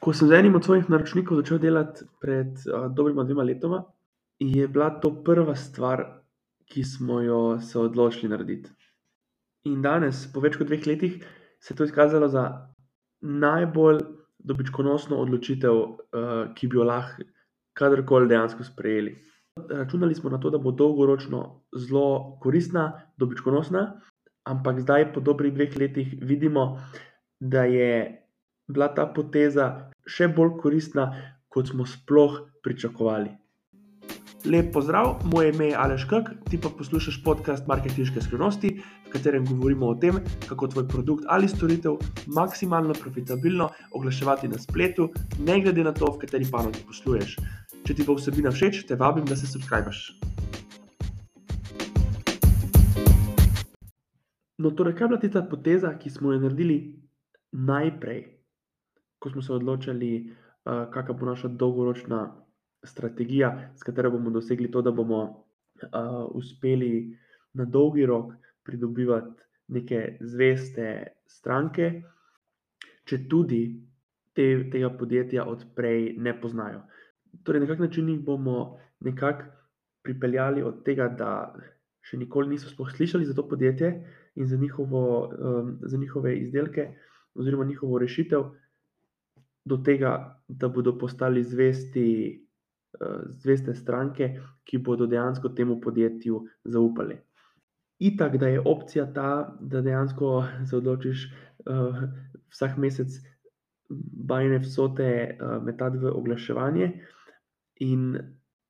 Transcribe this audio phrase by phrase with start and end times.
[0.00, 3.82] Ko sem z enim od svojih naročnikov začel delati pred uh, dobrima dvema letoma,
[4.40, 6.04] je bila to prva stvar,
[6.70, 8.70] ki smo jo se odločili narediti.
[9.68, 11.18] In danes, po več kot dveh letih,
[11.60, 12.44] se je to izkazalo za
[13.20, 14.00] najbolj
[14.38, 17.26] dobičkonosno odločitev, uh, ki bi jo lahko
[17.76, 19.18] kadarkoli dejansko sprejeli.
[19.68, 21.42] Računali smo na to, da bo dolgoročno
[21.76, 22.86] zelo koristna,
[23.20, 23.84] dobičkonosna,
[24.48, 26.80] ampak zdaj, po dobrih dveh letih, vidimo,
[27.40, 27.90] da je
[28.72, 31.10] bila ta poteza še bolj koristna,
[31.50, 33.30] kot smo sploh pričakovali.
[34.44, 38.70] Lep pozdrav, moje ime je Aleš Kak, ti pa poslušaš podcast Marketinške skrivnosti,
[39.06, 40.16] v katerem govorimo o tem,
[40.48, 45.10] kako tvoj produkt ali storitev maksimalno profitabilno oglaševati na spletu,
[45.44, 47.36] ne glede na to, v kateri panogi posluješ.
[47.84, 50.00] Če ti bo vsebina všeč, te vabim, da se subskrbiš.
[54.60, 56.80] No, torej, kaj je bila ta poteza, ki smo jo naredili
[57.52, 58.39] najprej,
[59.20, 60.12] ko smo se odločili,
[60.64, 62.20] uh, kakšna bo naša dolgoročna
[62.84, 67.16] strategija, s katero bomo dosegli to, da bomo uh, uspeli
[67.54, 68.32] na dolgi rok
[68.64, 70.86] pridobivati neke zveste
[71.28, 71.90] stranke,
[73.04, 73.62] če tudi
[74.34, 76.82] te, tega podjetja odprej ne poznajo.
[77.44, 79.52] Torej, na kak način jih bomo nekako
[80.02, 81.30] pripeljali od tega, da
[82.02, 83.92] še nikoli niso slišali za to podjetje
[84.40, 86.88] in za, njihovo, um, za njihove izdelke,
[87.34, 88.48] oziroma njihovo rešitev,
[89.64, 92.06] do tega, da bodo postali zvesti,
[93.00, 94.32] uh, zveste stranke,
[94.64, 97.18] ki bodo dejansko temu podjetju zaupali.
[98.00, 101.26] Itak, da je opcija ta, da dejansko se odločiš
[101.66, 102.02] uh,
[102.48, 103.20] vsak mesec
[104.30, 106.92] bajne vsote uh, metati v oglaševanje
[107.84, 108.18] in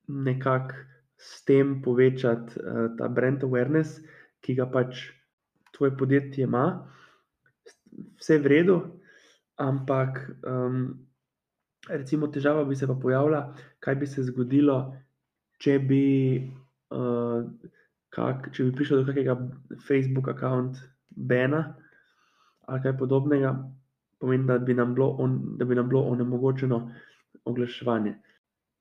[0.07, 0.75] nekako
[1.17, 4.01] s tem povečati uh, ta brand awareness,
[4.41, 5.05] ki ga pač
[5.77, 6.65] tvoje podjetje ima,
[8.19, 8.77] vse v redu,
[9.57, 10.93] ampak um,
[11.89, 14.77] recimo težava bi se pa pojavila, kaj bi se zgodilo,
[15.61, 16.05] če bi,
[16.93, 17.43] uh,
[18.09, 19.37] kak, če bi prišel do kakega
[19.87, 21.75] Facebook računa Bena
[22.71, 23.49] ali kaj podobnega,
[24.21, 26.77] pomeni, da bi nam bilo, on, da bi nam bilo onemogočeno
[27.45, 28.13] oglaševanje.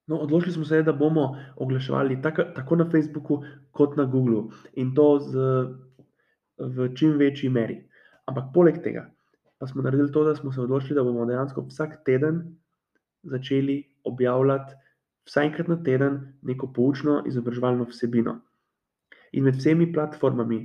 [0.06, 1.25] No, odločili smo se, da bomo
[1.56, 3.41] oglaševali tako, tako na Facebooku,
[3.72, 5.49] kot na Googlu in to z,
[6.59, 7.81] v čim večji meri.
[8.31, 9.09] Ampak poleg tega
[9.60, 12.41] pa smo naredili to, da smo se odločili, da bomo dejansko vsak teden
[13.22, 14.72] začeli objavljati,
[15.28, 18.38] vsaj enkrat na teden, neko poučno izobraževalno vsebino.
[19.37, 20.62] In med vsemi platformami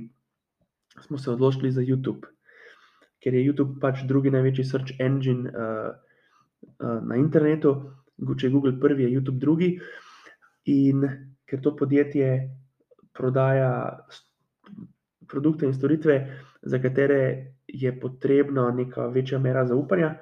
[1.04, 2.24] smo se odločili za YouTube,
[3.20, 5.92] ker je YouTube pač drugi največji search engine uh,
[6.80, 7.74] uh, na internetu,
[8.16, 9.74] če je Google prvi, je YouTube drugi.
[10.72, 11.04] In
[11.46, 12.30] ker to podjetje
[13.12, 14.00] prodaja
[15.28, 16.16] produkte in storitve,
[16.62, 17.20] za katere
[17.68, 20.14] je potrebna neka večja mera zaupanja,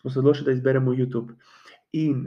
[0.00, 1.34] smo se odločili, da izberemo YouTube.
[1.92, 2.24] In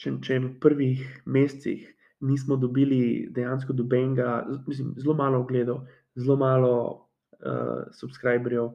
[0.00, 1.84] če, če v prvih mesecih
[2.24, 5.84] nismo dobili dejansko dobenega, mislim, zelo malo ogledov,
[6.16, 6.72] zelo malo
[7.40, 8.72] uh, subscriberjev.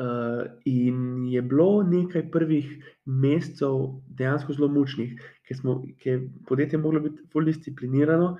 [0.00, 2.68] Uh, in je bilo nekaj prvih
[3.04, 5.12] mesecev dejansko zelo mučnih,
[5.44, 8.38] ker, smo, ker je podjetje moglo biti bolj disciplinirano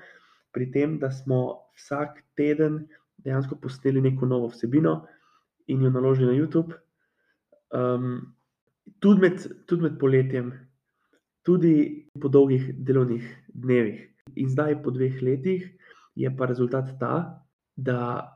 [0.51, 2.87] pri tem, da smo vsak teden
[3.21, 5.03] dejansko posneli neko novo vsebino
[5.71, 6.75] in jo naložili na YouTube.
[7.71, 8.35] Um,
[8.99, 10.51] tudi, med, tudi med poletjem,
[11.47, 11.73] tudi
[12.21, 14.03] po dolgih delovnih dnevih.
[14.35, 15.65] In zdaj, po dveh letih,
[16.15, 17.43] je pa rezultat ta,
[17.75, 18.27] da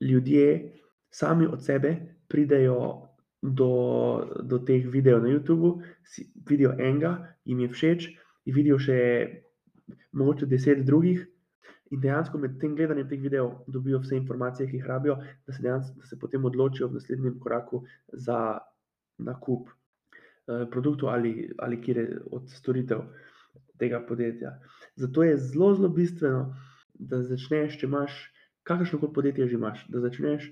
[0.00, 0.72] ljudje
[1.10, 1.96] sami od sebe
[2.28, 3.08] pridejo
[3.42, 3.70] do,
[4.42, 8.08] do teh videov na YouTubu, si vidijo enega, jim je všeč,
[8.46, 8.98] in vidijo še
[10.12, 11.24] mogoče deset drugih,
[11.94, 15.16] In dejansko med tem gledanjem teh videov dobijo vse informacije, ki jih rabijo,
[15.46, 18.58] da se, dejansko, da se potem odločijo v naslednjem koraku za
[19.18, 22.00] nakup eh, produktov ali, ali kjer
[22.32, 23.04] od storitev
[23.78, 24.56] tega podjetja.
[24.96, 26.56] Zato je zelo, zelo bistveno,
[26.94, 28.18] da začneš, če imaš
[28.66, 30.50] kakršno koli podjetje, že imaš, da začneš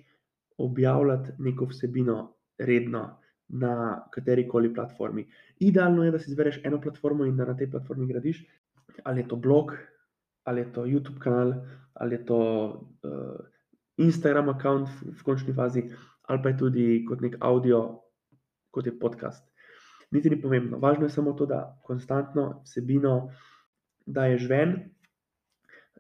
[0.59, 2.19] objavljati neko vsebino
[2.59, 3.09] redno.
[3.55, 5.27] Na kateri koli platformi.
[5.61, 8.39] Idealno je, da si izbereš eno platformo in da na tej platformi gradiš,
[9.05, 9.75] ali je to blog,
[10.45, 11.55] ali je to YouTube kanal,
[11.95, 12.39] ali je to
[13.03, 13.41] uh,
[13.97, 15.85] Instagram račun v, v končni fazi,
[16.29, 18.01] ali pa je tudi kot nek audio,
[18.71, 19.45] kot je podcast.
[20.11, 20.79] Niti ni pomembno.
[20.79, 23.31] Važno je samo to, da konstantno vsebino
[24.07, 24.75] daješ ven,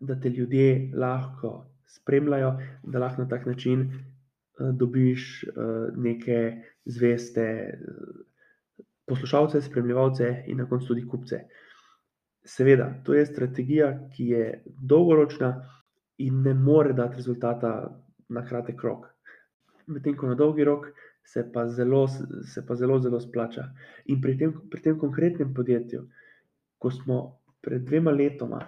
[0.00, 7.46] da te ljudje lahko spremljajo, da lahko na tak način uh, dobiš uh, neke zveste
[7.74, 8.24] uh,
[9.06, 11.44] poslušalce, spremljevalce in na koncu tudi kupce.
[12.44, 15.54] Seveda, to je strategija, ki je dolgoročna
[16.18, 17.72] in ne more dati rezultata
[18.28, 19.06] na kratek rok.
[19.86, 20.86] Medtem ko na dolgi rok
[21.24, 22.06] se pa zelo,
[22.52, 23.64] se pa zelo, zelo splača.
[24.06, 26.04] In pri tem, pri tem konkretnem podjetju,
[26.78, 27.18] ko smo
[27.64, 28.60] pred dvema letoma,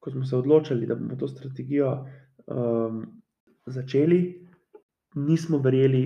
[0.00, 1.94] ko smo se odločili, da bomo to strategijo
[2.46, 3.04] um,
[3.66, 4.20] začeli,
[5.14, 6.04] nismo verjeli,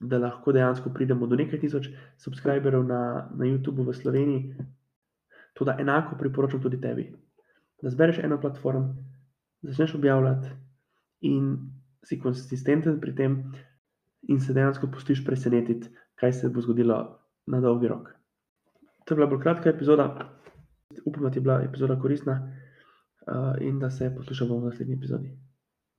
[0.00, 3.02] da lahko dejansko pridemo do nekaj tisoč subscriberjev na,
[3.34, 4.54] na YouTubu v Sloveniji.
[5.52, 7.10] To, da enako priporočam tudi tebi,
[7.82, 8.94] da zbereš eno platformo,
[9.62, 10.48] začneš objavljati
[11.20, 11.56] in
[12.04, 13.36] si konsistenten pri tem,
[14.22, 16.98] in se dejansko pustiš presenetiti, kaj se bo zgodilo
[17.46, 18.10] na dolgi rok.
[19.04, 20.06] To je bila bolj kratka epizoda,
[21.04, 25.32] upam, da ti je bila epizoda koristna uh, in da se poslušamo v naslednji epizodi.